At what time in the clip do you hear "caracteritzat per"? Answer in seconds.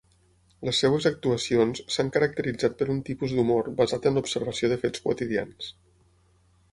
2.15-2.87